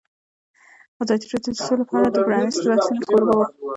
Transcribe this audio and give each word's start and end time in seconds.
ازادي 1.01 1.25
راډیو 1.31 1.53
د 1.55 1.61
سوله 1.65 1.83
په 1.89 1.93
اړه 1.97 2.09
د 2.11 2.17
پرانیستو 2.25 2.67
بحثونو 2.69 3.01
کوربه 3.07 3.33
وه. 3.37 3.47